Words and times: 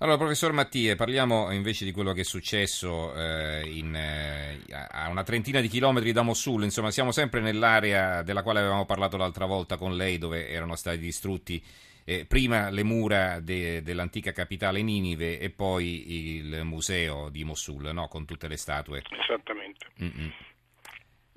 Allora, 0.00 0.16
professor 0.16 0.52
Mattie, 0.52 0.94
parliamo 0.94 1.50
invece 1.50 1.84
di 1.84 1.90
quello 1.90 2.12
che 2.12 2.20
è 2.20 2.24
successo 2.24 3.12
eh, 3.16 3.62
in, 3.66 3.92
eh, 3.96 4.60
a 4.70 5.08
una 5.08 5.24
trentina 5.24 5.60
di 5.60 5.66
chilometri 5.66 6.12
da 6.12 6.22
Mosul, 6.22 6.62
insomma 6.62 6.92
siamo 6.92 7.10
sempre 7.10 7.40
nell'area 7.40 8.22
della 8.22 8.44
quale 8.44 8.60
avevamo 8.60 8.84
parlato 8.86 9.16
l'altra 9.16 9.44
volta 9.44 9.76
con 9.76 9.96
lei, 9.96 10.16
dove 10.16 10.50
erano 10.50 10.76
stati 10.76 10.98
distrutti 10.98 11.60
eh, 12.04 12.26
prima 12.26 12.70
le 12.70 12.84
mura 12.84 13.40
de, 13.40 13.82
dell'antica 13.82 14.30
capitale 14.30 14.82
Ninive 14.82 15.40
e 15.40 15.50
poi 15.50 16.36
il 16.36 16.62
museo 16.62 17.28
di 17.28 17.42
Mosul, 17.42 17.90
no? 17.92 18.06
con 18.06 18.24
tutte 18.24 18.46
le 18.46 18.56
statue. 18.56 19.02
Esattamente. 19.10 19.86
Mm-mm. 20.00 20.32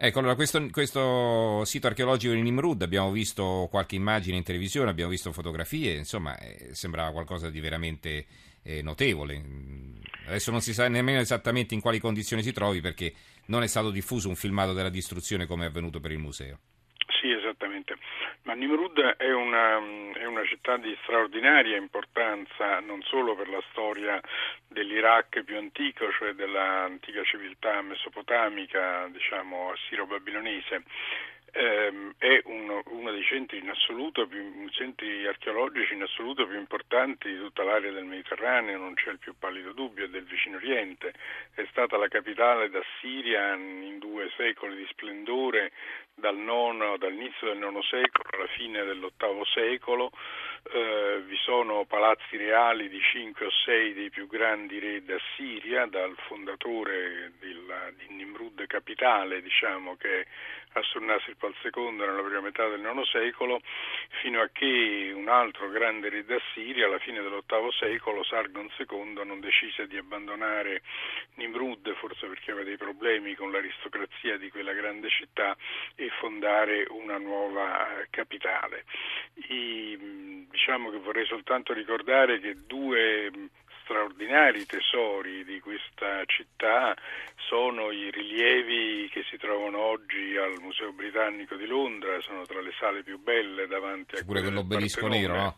Ecco, 0.03 0.17
allora 0.17 0.33
questo, 0.33 0.67
questo, 0.71 1.63
sito 1.63 1.85
archeologico 1.85 2.33
di 2.33 2.41
Nimrud, 2.41 2.81
abbiamo 2.81 3.11
visto 3.11 3.67
qualche 3.69 3.93
immagine 3.93 4.35
in 4.35 4.41
televisione, 4.41 4.89
abbiamo 4.89 5.11
visto 5.11 5.31
fotografie, 5.31 5.93
insomma, 5.93 6.35
eh, 6.39 6.73
sembrava 6.73 7.11
qualcosa 7.11 7.51
di 7.51 7.59
veramente 7.59 8.25
eh, 8.63 8.81
notevole. 8.81 9.39
Adesso 10.25 10.49
non 10.49 10.61
si 10.61 10.73
sa 10.73 10.87
nemmeno 10.87 11.19
esattamente 11.19 11.75
in 11.75 11.81
quali 11.81 11.99
condizioni 11.99 12.41
si 12.41 12.51
trovi 12.51 12.81
perché 12.81 13.13
non 13.45 13.61
è 13.61 13.67
stato 13.67 13.91
diffuso 13.91 14.27
un 14.27 14.35
filmato 14.35 14.73
della 14.73 14.89
distruzione 14.89 15.45
come 15.45 15.65
è 15.65 15.67
avvenuto 15.67 15.99
per 15.99 16.09
il 16.09 16.17
museo. 16.17 16.57
Sì, 17.21 17.29
esattamente. 17.29 17.95
Ma 18.43 18.53
Nimrud 18.53 18.99
è 18.99 19.31
una, 19.31 19.77
è 20.13 20.25
una, 20.25 20.43
città 20.45 20.77
di 20.77 20.97
straordinaria 21.03 21.77
importanza 21.77 22.79
non 22.79 23.03
solo 23.03 23.35
per 23.35 23.47
la 23.47 23.61
storia 23.69 24.19
dell'Iraq 24.67 25.43
più 25.43 25.57
antico, 25.57 26.11
cioè 26.11 26.33
dell'antica 26.33 27.23
civiltà 27.23 27.81
mesopotamica, 27.83 29.07
diciamo 29.11 29.71
assiro-babilonese, 29.71 30.83
ehm, 31.51 32.13
è 32.17 32.41
uno, 32.45 32.81
uno, 32.87 33.11
dei 33.11 33.23
centri 33.23 33.59
in 33.59 33.69
assoluto, 33.69 34.25
più, 34.27 34.67
centri 34.69 35.27
archeologici 35.27 35.93
in 35.93 36.01
assoluto 36.01 36.47
più 36.47 36.57
importanti 36.57 37.29
di 37.29 37.37
tutta 37.37 37.63
l'area 37.63 37.91
del 37.91 38.05
Mediterraneo, 38.05 38.77
non 38.77 38.93
c'è 38.95 39.11
il 39.11 39.19
più 39.19 39.35
pallido 39.37 39.71
dubbio, 39.73 40.07
del 40.07 40.23
vicino 40.23 40.57
Oriente, 40.57 41.13
è 41.53 41.65
stata 41.69 41.97
la 41.97 42.07
capitale 42.07 42.69
d'Assiria 42.69 43.53
in 43.53 43.99
due 43.99 44.31
secoli 44.35 44.77
di 44.77 44.87
splendore, 44.89 45.71
dal 46.21 46.37
nono, 46.37 46.95
dall'inizio 46.97 47.47
del 47.47 47.57
IX 47.57 47.79
secolo 47.89 48.29
alla 48.31 48.47
fine 48.55 48.83
dell'VIII 48.85 49.45
secolo, 49.53 50.11
eh, 50.71 51.21
vi 51.25 51.35
sono 51.37 51.85
palazzi 51.85 52.37
reali 52.37 52.87
di 52.87 53.01
cinque 53.01 53.47
o 53.47 53.51
sei 53.65 53.93
dei 53.93 54.09
più 54.09 54.27
grandi 54.27 54.79
re 54.79 55.03
d'Assiria, 55.03 55.87
dal 55.87 56.15
fondatore 56.27 57.33
della, 57.39 57.91
di 57.97 58.13
Nimrud 58.13 58.65
capitale, 58.67 59.41
diciamo 59.41 59.97
che 59.97 60.27
Assurnasir 60.73 61.35
II 61.41 61.91
nella 61.91 62.21
prima 62.21 62.41
metà 62.41 62.67
del 62.67 62.79
IX 62.79 63.01
secolo, 63.09 63.61
fino 64.21 64.41
a 64.41 64.49
che 64.51 65.11
un 65.13 65.27
altro 65.27 65.69
grande 65.69 66.09
re 66.09 66.23
d'Assiria, 66.23 66.85
alla 66.85 66.99
fine 66.99 67.21
dell'VIII 67.21 67.71
secolo, 67.77 68.23
Sargon 68.23 68.69
II, 68.77 69.25
non 69.25 69.39
decise 69.39 69.87
di 69.87 69.97
abbandonare 69.97 70.81
Nimrud, 71.35 71.93
forse 71.95 72.27
perché 72.27 72.51
aveva 72.51 72.65
dei 72.65 72.77
problemi 72.77 73.35
con 73.35 73.51
l'aristocrazia 73.51 74.37
di 74.37 74.49
quella 74.49 74.73
grande 74.73 75.09
città, 75.09 75.55
e 75.95 76.09
fondare 76.19 76.85
una 76.89 77.17
nuova 77.17 78.05
capitale. 78.09 78.85
I, 79.49 80.47
diciamo 80.49 80.89
che 80.89 80.97
vorrei 80.97 81.25
soltanto 81.25 81.73
ricordare 81.73 82.39
che 82.39 82.65
due 82.65 83.31
straordinari 83.83 84.65
tesori 84.65 85.43
di 85.43 85.59
questa 85.59 86.23
città 86.25 86.95
sono 87.35 87.91
i 87.91 88.09
rilievi 88.11 89.09
che 89.09 89.23
si 89.29 89.37
trovano 89.37 89.79
oggi 89.79 90.37
al 90.37 90.61
Museo 90.61 90.93
Britannico 90.93 91.55
di 91.55 91.65
Londra, 91.65 92.19
sono 92.21 92.45
tra 92.45 92.61
le 92.61 92.71
sale 92.79 93.03
più 93.03 93.19
belle 93.19 93.67
davanti 93.67 94.15
a 94.15 94.23
Pure 94.23 94.41
quell'obelisco 94.41 95.07
nero, 95.07 95.35
no? 95.35 95.57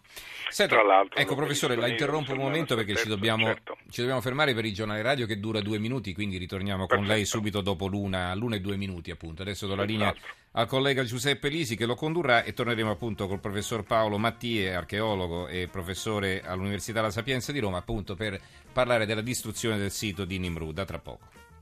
Senta, 0.50 0.76
tra 0.76 0.84
l'altro, 0.84 1.20
ecco 1.20 1.36
professore, 1.36 1.76
la 1.76 1.88
interrompo 1.88 2.32
un 2.32 2.40
momento 2.40 2.76
perché 2.76 2.96
ci 2.96 3.08
dobbiamo, 3.08 3.46
certo. 3.46 3.78
ci 3.90 4.00
dobbiamo, 4.02 4.22
fermare 4.22 4.54
per 4.54 4.66
il 4.66 4.74
giornale 4.74 5.02
radio 5.02 5.26
che 5.26 5.40
dura 5.40 5.62
due 5.62 5.80
minuti, 5.80 6.14
quindi 6.14 6.38
ritorniamo 6.38 6.86
con 6.86 6.98
Perfetto. 6.98 7.14
lei 7.14 7.26
subito 7.26 7.62
dopo 7.62 7.88
l'una, 7.88 8.34
l'una 8.36 8.56
e 8.56 8.60
due 8.60 8.78
minuti 8.78 9.12
appunto. 9.12 9.42
Adesso 9.42 9.68
do 9.68 9.76
la 9.76 9.84
linea 9.84 10.14
al 10.56 10.68
collega 10.68 11.04
Giuseppe 11.04 11.50
Lisi 11.50 11.76
che 11.76 11.86
lo 11.86 11.96
condurrà 11.96 12.44
e 12.44 12.54
torneremo 12.54 12.92
appunto 12.92 13.28
col 13.28 13.40
professor 13.40 13.84
Paolo 13.84 14.18
Mattie, 14.18 14.74
archeologo 14.74 15.48
e 15.48 15.68
professore 15.68 16.42
all'Università 16.42 17.02
La 17.02 17.10
Sapienza 17.10 17.52
di 17.52 17.60
Roma, 17.60 17.78
appunto 17.78 18.16
per 18.16 18.40
parlare 18.72 19.06
della 19.06 19.22
distruzione 19.22 19.78
del 19.78 19.92
sito 19.92 20.26
di 20.26 20.38
Nimrud. 20.38 20.78
A 20.78 20.86
tra 20.86 21.00
poco. 21.00 21.53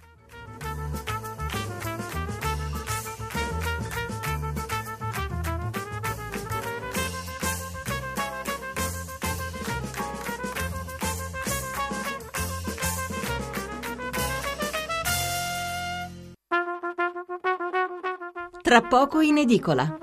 Tra 18.72 18.84
poco 18.84 19.20
in 19.20 19.38
edicola. 19.38 19.98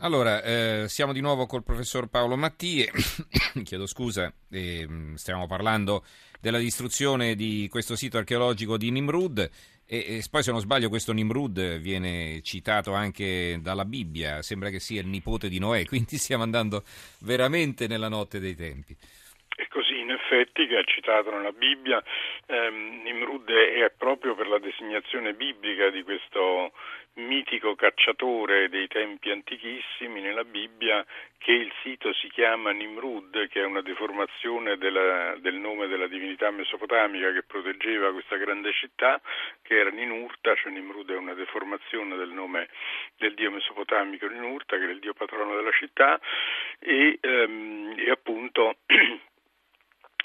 Allora, 0.00 0.42
eh, 0.42 0.84
siamo 0.88 1.14
di 1.14 1.22
nuovo 1.22 1.46
col 1.46 1.62
professor 1.62 2.06
Paolo 2.08 2.36
Mattie, 2.36 2.92
chiedo 3.64 3.86
scusa, 3.86 4.30
eh, 4.50 4.86
stiamo 5.14 5.46
parlando 5.46 6.04
della 6.38 6.58
distruzione 6.58 7.34
di 7.34 7.66
questo 7.70 7.96
sito 7.96 8.18
archeologico 8.18 8.76
di 8.76 8.90
Nimrud 8.90 9.38
e, 9.38 9.50
e, 9.86 10.24
poi 10.30 10.42
se 10.42 10.50
non 10.50 10.60
sbaglio 10.60 10.90
questo 10.90 11.14
Nimrud 11.14 11.78
viene 11.78 12.42
citato 12.42 12.92
anche 12.92 13.58
dalla 13.62 13.86
Bibbia, 13.86 14.42
sembra 14.42 14.68
che 14.68 14.78
sia 14.78 15.00
il 15.00 15.06
nipote 15.06 15.48
di 15.48 15.58
Noè, 15.58 15.86
quindi 15.88 16.18
stiamo 16.18 16.42
andando 16.42 16.84
veramente 17.20 17.86
nella 17.86 18.10
notte 18.10 18.38
dei 18.38 18.54
tempi 18.54 18.94
in 20.08 20.14
effetti 20.14 20.66
che 20.66 20.78
è 20.78 20.84
citato 20.84 21.30
nella 21.30 21.52
Bibbia, 21.52 22.02
ehm, 22.46 23.02
Nimrud 23.02 23.50
è 23.50 23.90
proprio 23.90 24.34
per 24.34 24.48
la 24.48 24.58
designazione 24.58 25.34
biblica 25.34 25.90
di 25.90 26.02
questo 26.02 26.72
mitico 27.18 27.74
cacciatore 27.74 28.68
dei 28.68 28.86
tempi 28.86 29.30
antichissimi 29.30 30.20
nella 30.20 30.44
Bibbia 30.44 31.04
che 31.38 31.52
il 31.52 31.72
sito 31.82 32.12
si 32.14 32.28
chiama 32.28 32.70
Nimrud, 32.72 33.48
che 33.48 33.60
è 33.60 33.64
una 33.64 33.80
deformazione 33.80 34.76
della, 34.76 35.36
del 35.38 35.54
nome 35.54 35.86
della 35.86 36.08
divinità 36.08 36.50
mesopotamica 36.50 37.32
che 37.32 37.44
proteggeva 37.44 38.12
questa 38.12 38.36
grande 38.36 38.72
città, 38.72 39.20
che 39.62 39.78
era 39.78 39.90
Ninurta, 39.90 40.54
cioè 40.56 40.72
Nimrud 40.72 41.10
è 41.10 41.16
una 41.16 41.34
deformazione 41.34 42.16
del 42.16 42.30
nome 42.30 42.68
del 43.16 43.34
dio 43.34 43.52
mesopotamico 43.52 44.26
Ninurta, 44.26 44.76
che 44.76 44.82
era 44.82 44.92
il 44.92 44.98
dio 44.98 45.14
patrono 45.14 45.54
della 45.54 45.72
città, 45.72 46.20
e, 46.80 47.18
ehm, 47.20 47.94
e 47.96 48.10
appunto 48.10 48.78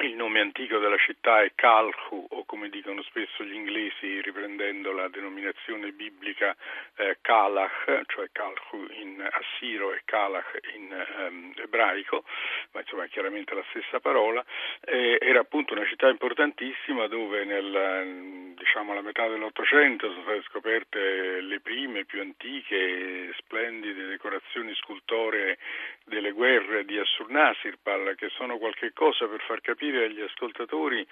il 0.04 0.16
nome 0.16 0.42
antico 0.42 0.80
della 0.80 0.98
città 0.98 1.44
è 1.44 1.52
Calhu, 1.56 2.28
o 2.30 2.44
come 2.46 2.70
dicono 2.70 3.02
spesso 3.04 3.44
gli 3.44 3.54
inglesi, 3.54 4.22
riprendendo 4.22 4.92
la 4.92 5.08
denominazione 5.08 5.92
biblica 5.92 6.56
eh, 6.98 7.18
Kalach, 7.22 8.04
cioè 8.08 8.30
Calhu 8.34 8.86
in 9.02 9.26
assiro 9.32 9.94
e 9.94 10.02
Kalach 10.04 10.60
in 10.76 10.92
ehm, 10.92 11.54
ebraico, 11.56 12.26
ma 12.72 12.82
insomma 12.82 13.06
è 13.06 13.10
chiaramente 13.10 13.54
la 13.54 13.64
stessa 13.70 14.00
parola. 14.02 14.44
Eh, 14.82 15.03
appunto 15.44 15.74
una 15.74 15.86
città 15.86 16.10
importantissima 16.10 17.08
dove 17.08 17.44
nel, 17.46 18.54
diciamo 18.56 18.92
alla 18.92 19.02
metà 19.02 19.28
dell'Ottocento 19.28 20.10
sono 20.10 20.24
state 20.24 20.42
scoperte 20.44 21.42
le 21.42 21.60
prime, 21.60 22.06
più 22.06 22.22
antiche, 22.22 23.34
splendide 23.38 24.08
decorazioni 24.08 24.74
scultoree 24.76 25.58
delle 26.06 26.32
guerre 26.32 26.86
di 26.86 26.98
Assurnasirpal, 26.98 28.16
che 28.16 28.30
sono 28.30 28.58
qualche 28.58 28.92
cosa 28.94 29.28
per 29.28 29.42
far 29.42 29.62
capire 29.62 30.06
agli 30.06 30.22
ascoltatori 30.22 31.06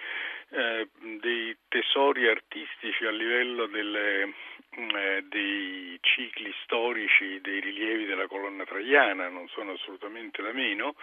eh, 0.49 0.87
dei 1.19 1.55
tesori 1.67 2.27
artistici 2.27 3.05
a 3.05 3.11
livello 3.11 3.67
delle, 3.67 4.33
eh, 4.69 5.23
dei 5.27 5.97
cicli 6.01 6.50
storici 6.71 7.41
dei 7.41 7.59
rilievi 7.59 8.05
della 8.05 8.27
colonna 8.27 8.63
traiana, 8.63 9.27
non 9.27 9.49
sono 9.49 9.73
assolutamente 9.73 10.41
da 10.41 10.53
meno, 10.53 10.95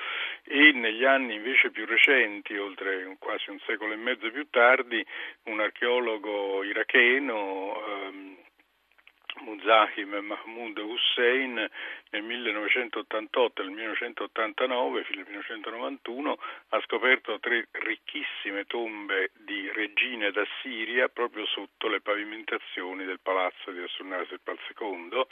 e 0.45 0.73
negli 0.73 1.05
anni 1.05 1.35
invece 1.35 1.71
più 1.71 1.85
recenti, 1.85 2.57
oltre 2.57 3.15
quasi 3.19 3.51
un 3.51 3.59
secolo 3.67 3.93
e 3.93 3.97
mezzo 3.97 4.31
più 4.31 4.49
tardi, 4.49 5.05
un 5.45 5.61
archeologo 5.61 6.65
iracheno 6.65 7.85
ehm, 7.87 8.37
Muzahim 9.41 10.17
Mahmoud 10.17 10.79
Hussein 10.79 11.55
nel 12.11 12.23
1988 12.23 13.61
e 13.61 13.65
nel 13.67 13.75
1989 13.75 15.05
fino 15.05 15.21
al 15.21 15.27
1991 15.29 16.39
ha 16.71 16.81
scoperto 16.81 17.39
tre 17.39 17.69
ricchissime 17.73 18.65
tombe 18.65 19.31
di 19.99 20.07
regine 20.07 20.31
d'Assiria 20.31 21.09
proprio 21.09 21.45
sotto 21.47 21.89
le 21.89 22.01
pavimentazioni 22.01 23.05
del 23.05 23.19
palazzo 23.21 23.73
di 23.73 23.81
Assurnarsipal 23.81 24.59
II 24.79 25.27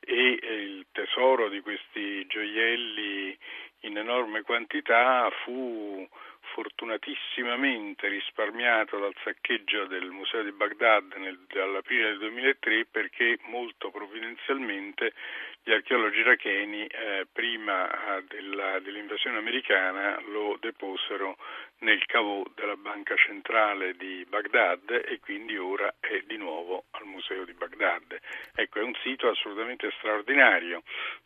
e 0.00 0.38
il 0.42 0.86
tesoro 0.92 1.48
di 1.48 1.60
questi 1.60 2.26
gioielli 2.26 3.36
in 3.84 3.96
enorme 3.96 4.42
quantità 4.42 5.30
fu 5.42 6.06
fortunatissimamente 6.52 8.08
risparmiato 8.08 8.98
dal 8.98 9.14
saccheggio 9.24 9.86
del 9.86 10.10
Museo 10.10 10.42
di 10.42 10.52
Baghdad 10.52 11.14
nel, 11.16 11.38
dall'aprile 11.48 12.10
del 12.10 12.18
2003 12.18 12.86
perché 12.90 13.38
molto 13.44 13.90
provvidenzialmente 13.90 15.12
gli 15.62 15.72
archeologi 15.72 16.18
iracheni 16.18 16.86
eh, 16.86 17.26
prima 17.30 18.16
eh, 18.16 18.24
della, 18.28 18.80
dell'invasione 18.80 19.38
americana 19.38 20.20
lo 20.28 20.58
deposero 20.60 21.36
nel 21.80 22.04
cavò 22.06 22.42
della 22.54 22.76
banca 22.76 23.14
centrale 23.16 23.94
di 23.96 24.26
Baghdad 24.28 24.90
e 24.90 25.18
quindi 25.20 25.56
ora 25.56 25.94
è 26.00 26.22
di 26.26 26.36
nuovo 26.36 26.84
al 26.90 27.06
museo 27.06 27.44
di 27.44 27.52
Baghdad. 27.52 28.18
Ecco, 28.54 28.80
è 28.80 28.82
un 28.82 28.94
sito 29.02 29.28
assolutamente 29.28 29.90
straordinario. 29.98 30.82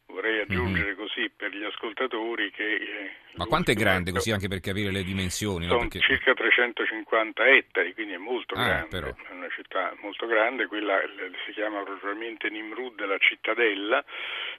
Vorrei 0.07 0.41
aggiungere 0.41 0.89
mm-hmm. 0.89 0.97
così 0.97 1.31
per 1.35 1.55
gli 1.55 1.65
ascoltatori 1.65 2.51
che... 2.51 2.75
Eh, 2.75 3.11
Ma 3.35 3.47
quanto 3.47 3.71
è 3.71 3.75
grande, 3.75 4.13
così 4.13 4.31
anche 4.31 4.49
per 4.49 4.61
capire 4.61 4.93
le 4.93 5.03
dimensioni? 5.03 5.67
Sono 5.67 5.83
no? 5.83 5.89
Perché... 5.89 6.01
circa 6.01 6.35
350 6.35 7.47
ettari, 7.47 7.95
quindi 7.95 8.13
è 8.13 8.19
molto 8.19 8.55
ah, 8.55 8.65
grande, 8.65 8.89
però. 8.89 9.09
è 9.09 9.33
una 9.33 9.49
città 9.49 9.95
molto 10.03 10.27
grande, 10.27 10.67
quella 10.67 11.01
si 11.47 11.53
chiama 11.53 11.83
propriamente 11.83 12.51
Nimrud, 12.51 13.01
la 13.05 13.19
cittadella, 13.19 14.05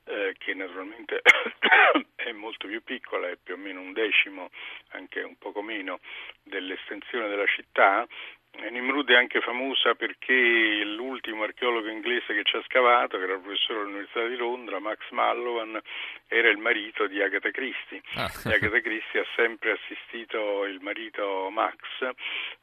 eh, 0.05 0.35
che 0.37 0.53
naturalmente 0.53 1.21
è 2.15 2.31
molto 2.31 2.67
più 2.67 2.83
piccola, 2.83 3.29
è 3.29 3.37
più 3.41 3.53
o 3.53 3.57
meno 3.57 3.81
un 3.81 3.93
decimo, 3.93 4.49
anche 4.89 5.21
un 5.21 5.37
poco 5.37 5.61
meno, 5.61 5.84
dell'estensione 6.43 7.27
della 7.27 7.47
città 7.47 8.07
Nimrud 8.69 9.09
è 9.09 9.15
anche 9.15 9.41
famosa 9.41 9.95
perché 9.95 10.33
l'ultimo 10.33 11.43
archeologo 11.43 11.89
inglese 11.89 12.33
che 12.33 12.43
ci 12.43 12.55
ha 12.55 12.63
scavato, 12.65 13.17
che 13.17 13.23
era 13.23 13.37
professore 13.37 13.79
dell'Università 13.79 14.25
di 14.25 14.37
Londra, 14.37 14.79
Max 14.79 14.99
Mallowan, 15.11 15.79
era 16.27 16.49
il 16.49 16.57
marito 16.57 17.05
di 17.07 17.21
Agatha 17.21 17.51
Christie. 17.51 18.01
Ah. 18.15 18.31
Agatha 18.45 18.79
Christie 18.79 19.19
ha 19.19 19.25
sempre 19.35 19.71
assistito 19.71 20.65
il 20.65 20.79
marito 20.81 21.49
Max 21.51 21.77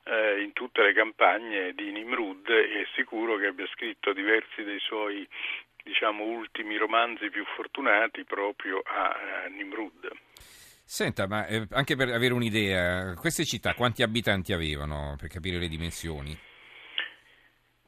eh, 0.04 0.40
in 0.40 0.52
tutte 0.52 0.82
le 0.82 0.92
campagne 0.92 1.74
di 1.74 1.90
Nimrud 1.92 2.48
e 2.48 2.82
è 2.82 2.86
sicuro 2.94 3.36
che 3.36 3.46
abbia 3.46 3.66
scritto 3.72 4.12
diversi 4.12 4.62
dei 4.64 4.80
suoi 4.80 5.26
diciamo, 5.84 6.24
ultimi 6.24 6.76
romanzi 6.76 7.28
più 7.28 7.44
fortunati 7.44 8.24
proprio 8.24 8.82
a, 8.84 9.44
a 9.44 9.46
Nimrud. 9.48 10.10
Senta, 10.92 11.26
ma 11.26 11.46
eh, 11.46 11.66
anche 11.70 11.96
per 11.96 12.10
avere 12.10 12.34
un'idea, 12.34 13.14
queste 13.14 13.46
città 13.46 13.72
quanti 13.72 14.02
abitanti 14.02 14.52
avevano, 14.52 15.16
per 15.18 15.30
capire 15.30 15.56
le 15.56 15.66
dimensioni? 15.66 16.36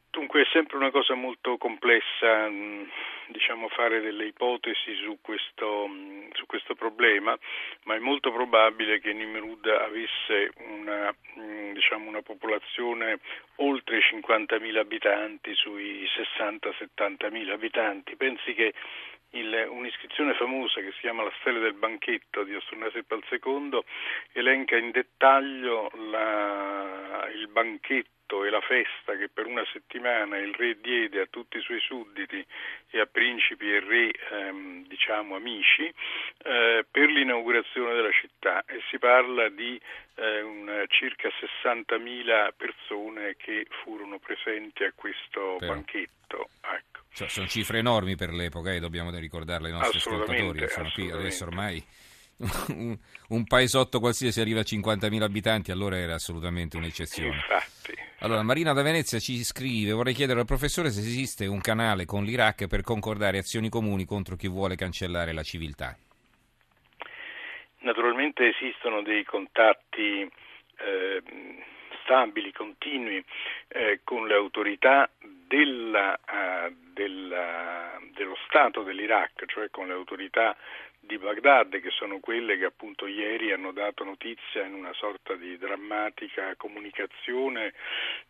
Dunque 0.08 0.40
è 0.40 0.46
sempre 0.50 0.78
una 0.78 0.90
cosa 0.90 1.12
molto 1.12 1.58
complessa 1.58 2.48
mm, 2.48 2.84
diciamo, 3.28 3.68
fare 3.68 4.00
delle 4.00 4.24
ipotesi 4.24 4.94
su 5.02 5.18
questo, 5.20 5.86
mm, 5.86 6.30
su 6.32 6.46
questo, 6.46 6.74
problema, 6.74 7.36
ma 7.82 7.94
è 7.94 7.98
molto 7.98 8.32
probabile 8.32 9.00
che 9.00 9.12
Nimrud 9.12 9.66
avesse 9.66 10.52
una, 10.56 11.14
mm, 11.38 11.74
diciamo, 11.74 12.08
una 12.08 12.22
popolazione 12.22 13.18
oltre 13.56 13.98
i 13.98 14.00
50.000 14.00 14.78
abitanti, 14.78 15.54
sui 15.54 16.06
60-70.000 16.06 17.52
abitanti. 17.52 18.16
Pensi 18.16 18.54
che 18.54 18.72
il, 19.34 19.68
un'iscrizione 19.70 20.34
famosa 20.34 20.80
che 20.80 20.92
si 20.92 21.00
chiama 21.00 21.22
La 21.22 21.32
stella 21.40 21.58
del 21.58 21.74
banchetto 21.74 22.42
di 22.44 22.54
Ostrunasepal 22.54 23.22
II 23.30 23.80
elenca 24.32 24.76
in 24.76 24.90
dettaglio 24.90 25.90
la, 26.10 27.28
il 27.34 27.48
banchetto 27.48 28.44
e 28.44 28.50
la 28.50 28.60
festa 28.60 29.16
che 29.16 29.28
per 29.28 29.46
una 29.46 29.64
settimana 29.72 30.38
il 30.38 30.54
re 30.54 30.80
diede 30.80 31.20
a 31.20 31.26
tutti 31.26 31.58
i 31.58 31.60
suoi 31.60 31.80
sudditi 31.80 32.44
e 32.90 33.00
a 33.00 33.06
principi 33.06 33.70
e 33.70 33.80
re 33.80 34.10
ehm, 34.30 34.86
diciamo 34.86 35.36
amici 35.36 35.92
eh, 36.44 36.84
per 36.90 37.08
l'inaugurazione 37.10 37.94
della 37.94 38.10
città 38.12 38.64
e 38.64 38.80
si 38.88 38.98
parla 38.98 39.48
di 39.50 39.78
eh, 40.16 40.40
un, 40.40 40.84
circa 40.88 41.28
60.000 41.62 42.52
persone 42.56 43.36
che 43.36 43.66
furono 43.82 44.18
presenti 44.18 44.84
a 44.84 44.92
questo 44.94 45.56
Però. 45.58 45.72
banchetto. 45.72 46.23
Cioè, 47.14 47.28
sono 47.28 47.46
cifre 47.46 47.78
enormi 47.78 48.16
per 48.16 48.32
l'epoca 48.32 48.72
e 48.72 48.76
eh, 48.76 48.80
dobbiamo 48.80 49.10
ricordarle 49.10 49.68
ai 49.68 49.74
nostri 49.74 49.98
ascoltatori. 49.98 50.68
Sono 50.68 50.90
qui 50.92 51.10
adesso 51.12 51.44
ormai 51.44 51.80
un, 52.74 52.98
un, 53.28 53.44
paesotto 53.44 54.00
qualsiasi 54.00 54.40
arriva 54.40 54.60
a 54.60 54.64
50.000 54.64 55.22
abitanti, 55.22 55.70
allora 55.70 55.96
era 55.96 56.14
assolutamente 56.14 56.76
un'eccezione. 56.76 57.36
Infatti. 57.36 57.94
Allora, 58.18 58.42
Marina 58.42 58.72
da 58.72 58.82
Venezia 58.82 59.20
ci 59.20 59.44
scrive: 59.44 59.92
Vorrei 59.92 60.12
chiedere 60.12 60.40
al 60.40 60.46
professore 60.46 60.90
se 60.90 61.00
esiste 61.00 61.46
un 61.46 61.60
canale 61.60 62.04
con 62.04 62.24
l'Iraq 62.24 62.66
per 62.66 62.82
concordare 62.82 63.38
azioni 63.38 63.68
comuni 63.68 64.04
contro 64.04 64.34
chi 64.34 64.48
vuole 64.48 64.74
cancellare 64.74 65.32
la 65.32 65.44
civiltà. 65.44 65.96
Naturalmente 67.78 68.48
esistono 68.48 69.02
dei 69.02 69.22
contatti 69.24 70.28
eh, 70.78 71.22
stabili, 72.04 72.52
continui 72.52 73.24
eh, 73.68 74.00
con 74.04 74.28
le 74.28 74.34
autorità 74.34 75.10
della, 75.20 76.18
uh, 76.18 76.72
della, 76.92 77.98
dello 78.12 78.36
Stato 78.46 78.82
dell'Iraq, 78.82 79.46
cioè 79.46 79.70
con 79.70 79.88
le 79.88 79.94
autorità 79.94 80.56
di 81.00 81.18
Baghdad, 81.18 81.80
che 81.80 81.90
sono 81.90 82.18
quelle 82.20 82.56
che 82.56 82.64
appunto 82.64 83.06
ieri 83.06 83.52
hanno 83.52 83.72
dato 83.72 84.04
notizia 84.04 84.64
in 84.64 84.74
una 84.74 84.92
sorta 84.94 85.34
di 85.34 85.58
drammatica 85.58 86.54
comunicazione 86.56 87.74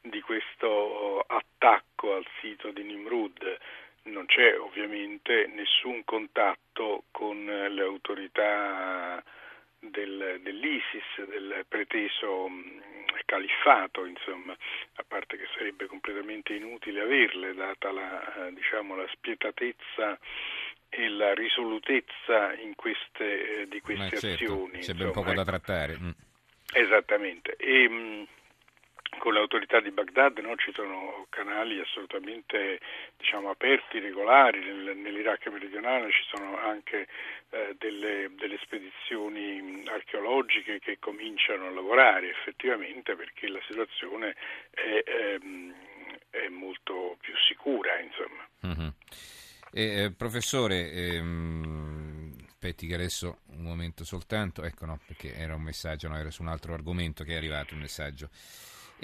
di 0.00 0.20
questo 0.20 1.20
attacco 1.20 2.14
al 2.16 2.26
sito 2.40 2.70
di 2.70 2.82
Nimrud. 2.82 3.58
Non 4.04 4.26
c'è 4.26 4.58
ovviamente 4.58 5.50
nessun 5.54 6.04
contatto 6.04 7.04
con 7.10 7.44
le 7.44 7.82
autorità 7.82 9.22
del, 9.90 10.40
dell'ISIS, 10.42 11.24
del 11.28 11.64
preteso 11.68 12.48
califfato, 13.24 14.04
insomma, 14.04 14.56
a 14.96 15.04
parte 15.06 15.36
che 15.36 15.46
sarebbe 15.56 15.86
completamente 15.86 16.54
inutile 16.54 17.00
averle, 17.00 17.54
data 17.54 17.90
la, 17.92 18.50
diciamo, 18.52 18.94
la 18.94 19.06
spietatezza 19.12 20.18
e 20.88 21.08
la 21.08 21.34
risolutezza 21.34 22.52
queste, 22.74 23.62
eh, 23.62 23.68
di 23.68 23.80
queste 23.80 24.18
certo, 24.18 24.44
azioni. 24.44 24.78
C'è 24.78 24.94
ben 24.94 25.10
poco 25.10 25.28
ecco. 25.28 25.36
da 25.36 25.44
trattare. 25.44 25.98
Mm. 25.98 26.10
Esattamente. 26.72 27.56
E, 27.56 27.88
mm, 27.88 28.22
con 29.24 29.32
le 29.32 29.40
autorità 29.40 29.80
di 29.80 29.90
Baghdad 29.90 30.36
no, 30.40 30.54
ci 30.56 30.70
sono 30.74 31.24
canali 31.30 31.80
assolutamente 31.80 32.78
diciamo, 33.16 33.48
aperti, 33.48 33.98
regolari, 33.98 34.58
Nel, 34.58 34.98
nell'Iraq 34.98 35.46
meridionale 35.48 36.10
ci 36.10 36.22
sono 36.28 36.58
anche 36.58 37.08
eh, 37.48 37.74
delle, 37.78 38.30
delle, 38.36 38.58
spedizioni 38.60 39.82
archeologiche 39.86 40.78
che 40.78 40.98
cominciano 40.98 41.68
a 41.68 41.70
lavorare 41.70 42.28
effettivamente 42.28 43.16
perché 43.16 43.48
la 43.48 43.60
situazione 43.66 44.36
è, 44.68 45.02
ehm, 45.06 45.74
è 46.28 46.48
molto 46.48 47.16
più 47.18 47.32
sicura. 47.48 47.92
Mm-hmm. 48.66 48.88
Eh, 49.72 50.12
professore, 50.14 50.92
ehm, 50.92 52.36
aspetti 52.46 52.86
che 52.86 52.94
adesso 52.94 53.38
un 53.52 53.62
momento 53.62 54.04
soltanto, 54.04 54.64
ecco 54.64 54.84
no, 54.84 55.00
perché 55.06 55.34
era 55.34 55.54
un 55.54 55.62
messaggio, 55.62 56.08
no, 56.08 56.18
era 56.18 56.30
su 56.30 56.42
un 56.42 56.48
altro 56.48 56.74
argomento 56.74 57.24
che 57.24 57.32
è 57.32 57.36
arrivato 57.36 57.72
un 57.72 57.80
messaggio. 57.80 58.28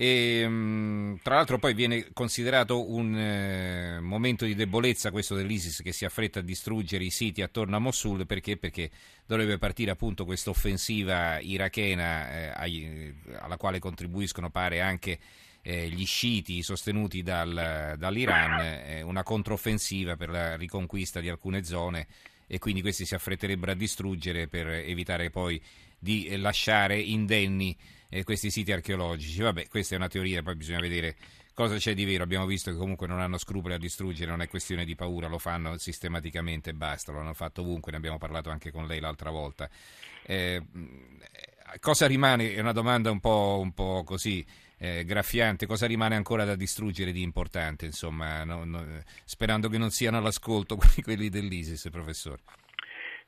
E, 0.02 0.40
ehm, 0.40 1.18
tra 1.22 1.34
l'altro 1.34 1.58
poi 1.58 1.74
viene 1.74 2.08
considerato 2.14 2.90
un 2.90 3.14
eh, 3.14 4.00
momento 4.00 4.46
di 4.46 4.54
debolezza 4.54 5.10
questo 5.10 5.34
dell'ISIS 5.34 5.82
che 5.82 5.92
si 5.92 6.06
affretta 6.06 6.38
a 6.38 6.42
distruggere 6.42 7.04
i 7.04 7.10
siti 7.10 7.42
attorno 7.42 7.76
a 7.76 7.80
Mosul 7.80 8.24
perché, 8.24 8.56
perché 8.56 8.88
dovrebbe 9.26 9.58
partire 9.58 9.90
appunto 9.90 10.24
questa 10.24 10.48
offensiva 10.48 11.38
irachena 11.38 12.32
eh, 12.32 12.48
ai, 12.48 13.14
alla 13.40 13.58
quale 13.58 13.78
contribuiscono 13.78 14.48
pare 14.48 14.80
anche 14.80 15.18
eh, 15.60 15.90
gli 15.90 16.06
sciiti 16.06 16.62
sostenuti 16.62 17.22
dal, 17.22 17.96
dall'Iran, 17.98 18.58
eh, 18.58 19.02
una 19.02 19.22
controffensiva 19.22 20.16
per 20.16 20.30
la 20.30 20.56
riconquista 20.56 21.20
di 21.20 21.28
alcune 21.28 21.62
zone 21.62 22.06
e 22.46 22.58
quindi 22.58 22.80
questi 22.80 23.04
si 23.04 23.14
affretterebbero 23.14 23.72
a 23.72 23.74
distruggere 23.74 24.48
per 24.48 24.66
evitare 24.66 25.28
poi 25.28 25.60
di 25.98 26.34
lasciare 26.38 26.98
indenni 26.98 27.76
eh, 28.10 28.24
questi 28.24 28.50
siti 28.50 28.72
archeologici. 28.72 29.40
Vabbè, 29.40 29.68
questa 29.68 29.94
è 29.94 29.96
una 29.96 30.08
teoria, 30.08 30.42
poi 30.42 30.56
bisogna 30.56 30.80
vedere 30.80 31.16
cosa 31.54 31.76
c'è 31.76 31.94
di 31.94 32.04
vero. 32.04 32.22
Abbiamo 32.22 32.46
visto 32.46 32.70
che 32.70 32.76
comunque 32.76 33.06
non 33.06 33.20
hanno 33.20 33.38
scrupoli 33.38 33.74
a 33.74 33.78
distruggere, 33.78 34.30
non 34.30 34.42
è 34.42 34.48
questione 34.48 34.84
di 34.84 34.94
paura, 34.94 35.28
lo 35.28 35.38
fanno 35.38 35.78
sistematicamente 35.78 36.70
e 36.70 36.74
basta, 36.74 37.12
lo 37.12 37.20
hanno 37.20 37.34
fatto 37.34 37.62
ovunque, 37.62 37.92
ne 37.92 37.98
abbiamo 37.98 38.18
parlato 38.18 38.50
anche 38.50 38.70
con 38.70 38.86
lei 38.86 39.00
l'altra 39.00 39.30
volta. 39.30 39.70
Eh, 40.24 40.62
cosa 41.78 42.06
rimane? 42.06 42.52
È 42.52 42.60
una 42.60 42.72
domanda 42.72 43.10
un 43.10 43.20
po', 43.20 43.58
un 43.62 43.72
po 43.72 44.02
così 44.04 44.44
eh, 44.78 45.04
graffiante, 45.04 45.66
cosa 45.66 45.86
rimane 45.86 46.16
ancora 46.16 46.44
da 46.44 46.56
distruggere 46.56 47.12
di 47.12 47.22
importante, 47.22 47.86
insomma, 47.86 48.44
no, 48.44 48.64
no, 48.64 48.84
sperando 49.24 49.68
che 49.68 49.78
non 49.78 49.90
siano 49.90 50.18
all'ascolto 50.18 50.76
quelli 51.02 51.28
dell'ISIS, 51.28 51.88
professore? 51.90 52.40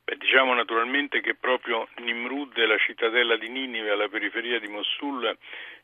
Beh, 0.05 0.17
diciamo 0.17 0.55
naturalmente 0.55 1.21
che 1.21 1.35
proprio 1.35 1.89
Nimrud 1.99 2.57
e 2.59 2.67
la 2.67 2.79
cittadella 2.79 3.37
di 3.37 3.49
Ninive 3.49 3.91
alla 3.91 4.09
periferia 4.09 4.59
di 4.59 4.69
Mosul 4.69 5.37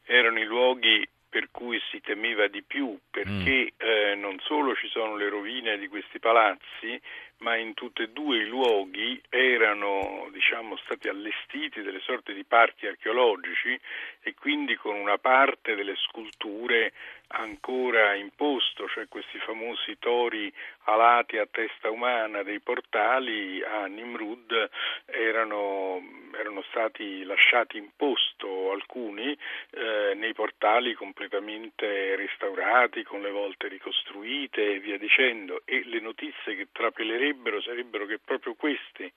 erano 0.04 0.40
i 0.40 0.44
luoghi 0.44 1.06
per 1.28 1.50
cui 1.50 1.78
si 1.90 2.00
temeva 2.00 2.48
di 2.48 2.62
più, 2.62 2.98
perché 3.10 3.72
mm. 3.72 3.86
eh, 3.86 4.14
non 4.14 4.38
solo 4.40 4.74
ci 4.74 4.88
sono 4.88 5.14
le 5.14 5.28
rovine 5.28 5.76
di 5.76 5.86
questi 5.86 6.18
palazzi, 6.18 7.00
ma 7.38 7.56
in 7.56 7.74
tutti 7.74 8.02
e 8.02 8.08
due 8.10 8.38
i 8.38 8.46
luoghi 8.46 9.20
erano 9.28 10.28
diciamo, 10.32 10.76
stati 10.78 11.08
allestiti 11.08 11.82
delle 11.82 12.00
sorte 12.00 12.32
di 12.32 12.44
parchi 12.44 12.86
archeologici 12.86 13.78
e 14.22 14.34
quindi 14.34 14.76
con 14.76 14.94
una 14.96 15.18
parte 15.18 15.74
delle 15.74 15.94
sculture 15.96 16.92
ancora 17.28 18.14
in 18.14 18.30
posto, 18.34 18.88
cioè 18.88 19.06
questi 19.06 19.38
famosi 19.38 19.98
tori 19.98 20.52
alati 20.84 21.36
a 21.36 21.46
testa 21.50 21.90
umana 21.90 22.42
dei 22.42 22.60
portali 22.60 23.62
a 23.62 23.84
Nimrud 23.84 24.70
erano, 25.04 26.00
erano 26.34 26.62
stati 26.70 27.24
lasciati 27.24 27.76
in 27.76 27.90
posto 27.96 28.72
alcuni 28.72 29.36
eh, 29.70 30.14
nei 30.14 30.32
portali 30.32 30.94
completamente 30.94 32.16
restaurati, 32.16 33.02
con 33.02 33.20
le 33.20 33.30
volte 33.30 33.68
ricostruite 33.68 34.74
e 34.74 34.80
via 34.80 34.96
dicendo. 34.96 35.60
E 35.66 35.82
le 35.84 36.00
notizie 36.00 36.56
che 36.56 36.68
trapelerebbero 36.72 37.27
sarebbero 37.60 38.06
che 38.06 38.18
proprio 38.18 38.54
questi 38.54 39.10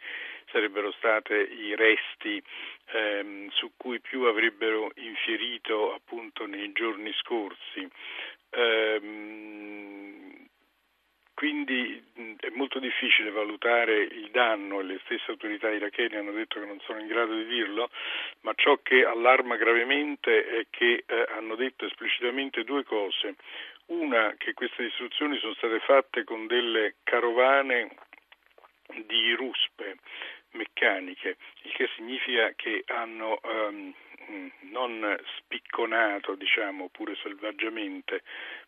sarebbero 0.51 0.91
stati 0.91 1.34
i 1.34 1.75
resti 1.75 2.41
ehm, 2.91 3.50
su 3.50 3.72
cui 3.77 4.00
più 4.00 4.24
avrebbero 4.24 4.91
infierito 4.96 5.94
appunto 5.94 6.46
nei 6.46 6.72
giorni 6.74 7.12
scorsi. 7.13 7.88
Ehm, 8.50 10.11
quindi 11.41 12.00
è 12.39 12.50
molto 12.53 12.77
difficile 12.77 13.31
valutare 13.31 14.03
il 14.03 14.29
danno 14.29 14.79
e 14.79 14.83
le 14.83 15.00
stesse 15.05 15.31
autorità 15.31 15.71
irachene 15.71 16.19
hanno 16.19 16.33
detto 16.33 16.60
che 16.60 16.67
non 16.67 16.79
sono 16.81 17.00
in 17.00 17.07
grado 17.07 17.33
di 17.33 17.48
dirlo, 17.48 17.89
ma 18.41 18.53
ciò 18.53 18.77
che 18.83 19.03
allarma 19.03 19.55
gravemente 19.55 20.45
è 20.45 20.67
che 20.69 21.03
eh, 21.03 21.27
hanno 21.36 21.55
detto 21.55 21.88
esplicitamente 21.88 22.63
due 22.63 22.83
cose. 22.83 23.38
Una, 23.88 24.36
che 24.38 24.53
queste 24.53 24.83
distruzioni 24.83 25.39
sono 25.39 25.55
state 25.55 25.79
fatte 25.79 26.24
con 26.25 26.45
delle 26.45 26.98
carovane 27.01 27.89
di 29.07 29.33
ruspe 29.33 29.98
meccaniche, 30.51 31.38
il 31.63 31.71
che 31.71 31.89
significa 31.95 32.53
che 32.55 32.83
hanno 32.86 33.39
um, 33.41 33.91
non 34.72 35.18
spicconato, 35.38 36.36
diciamo, 36.36 36.90
pure 36.90 37.16
selvaggiamente, 37.22 38.24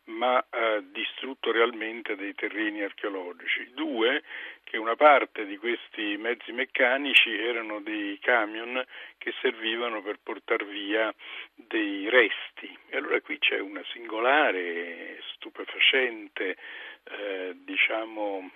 ma 0.05 0.43
eh, 0.49 0.83
distrutto 0.91 1.51
realmente 1.51 2.15
dei 2.15 2.33
terreni 2.35 2.81
archeologici. 2.83 3.71
Due, 3.73 4.23
che 4.63 4.77
una 4.77 4.95
parte 4.95 5.45
di 5.45 5.57
questi 5.57 6.17
mezzi 6.17 6.51
meccanici 6.51 7.31
erano 7.37 7.79
dei 7.79 8.17
camion 8.19 8.83
che 9.17 9.33
servivano 9.41 10.01
per 10.01 10.19
portare 10.21 10.65
via 10.65 11.13
dei 11.55 12.09
resti. 12.09 12.77
E 12.89 12.97
allora 12.97 13.21
qui 13.21 13.37
c'è 13.39 13.59
una 13.59 13.83
singolare, 13.91 15.21
stupefacente, 15.35 16.57
eh, 17.03 17.53
diciamo, 17.55 18.49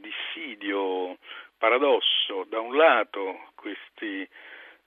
dissidio 0.00 1.18
paradosso, 1.58 2.44
da 2.48 2.60
un 2.60 2.76
lato 2.76 3.50
questi 3.54 4.28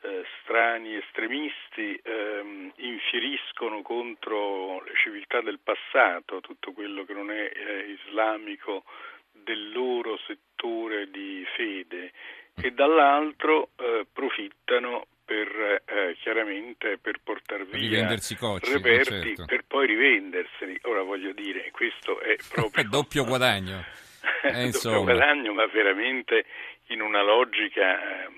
eh, 0.05 0.23
strani 0.41 0.95
estremisti 0.95 1.99
ehm, 2.03 2.71
infieriscono 2.75 3.81
contro 3.81 4.83
le 4.83 4.93
civiltà 5.01 5.41
del 5.41 5.59
passato, 5.59 6.41
tutto 6.41 6.71
quello 6.73 7.03
che 7.05 7.13
non 7.13 7.31
è 7.31 7.51
eh, 7.53 7.97
islamico 7.99 8.83
del 9.31 9.71
loro 9.71 10.17
settore 10.27 11.09
di 11.09 11.45
fede 11.55 12.11
e 12.61 12.71
dall'altro 12.71 13.69
eh, 13.77 14.05
profittano 14.11 15.07
per 15.25 15.81
eh, 15.85 16.15
chiaramente 16.21 16.99
per 16.99 17.19
portare 17.23 17.65
via 17.65 18.07
cocci, 18.37 18.73
reperti 18.73 19.35
certo. 19.35 19.45
per 19.45 19.63
poi 19.65 19.87
rivenderseli. 19.87 20.79
Ora 20.83 21.01
voglio 21.01 21.33
dire, 21.33 21.71
questo 21.71 22.19
è 22.19 22.35
proprio 22.53 22.87
doppio 22.87 23.25
guadagno. 23.25 23.83
Eh, 24.43 24.69
doppio 24.81 25.03
guadagno, 25.03 25.53
ma 25.53 25.65
veramente 25.65 26.45
in 26.89 27.01
una 27.01 27.23
logica 27.23 28.25
eh, 28.25 28.29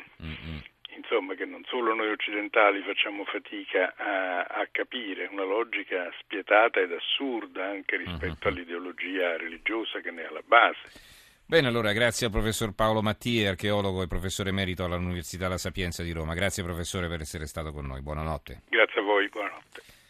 insomma, 1.07 1.35
che 1.35 1.45
non 1.45 1.63
solo 1.65 1.95
noi 1.95 2.09
occidentali 2.11 2.81
facciamo 2.83 3.23
fatica 3.23 3.95
a, 3.95 4.43
a, 4.43 4.67
capire, 4.69 5.29
una 5.31 5.43
logica 5.43 6.11
spietata 6.19 6.81
ed 6.81 6.91
assurda 6.91 7.65
anche 7.65 7.95
rispetto 7.95 8.47
uh-huh. 8.47 8.53
all'ideologia 8.53 9.37
religiosa 9.37 10.01
che 10.01 10.11
ne 10.11 10.23
è 10.23 10.25
alla 10.27 10.43
base. 10.45 11.15
Bene, 11.45 11.67
allora 11.67 11.93
grazie 11.93 12.25
al 12.25 12.33
professor 12.33 12.75
Paolo 12.75 13.01
Mattia, 13.01 13.49
archeologo 13.49 14.03
e 14.03 14.07
professore 14.07 14.49
emerito 14.49 14.83
all'Università 14.83 15.47
La 15.47 15.57
Sapienza 15.57 16.03
di 16.03 16.11
Roma. 16.11 16.33
Grazie 16.33 16.61
professore 16.61 17.07
per 17.07 17.21
essere 17.21 17.45
stato 17.45 17.71
con 17.71 17.85
noi. 17.85 18.01
Buonanotte. 18.01 18.63
Grazie 18.67 18.99
a 18.99 19.03
voi, 19.03 19.29
buonanotte. 19.29 19.96